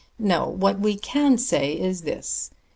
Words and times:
No; 0.17 0.49
what 0.49 0.79
we 0.79 0.95
can 0.97 1.37
say 1.37 1.73
is 1.79 2.01
this. 2.01 2.49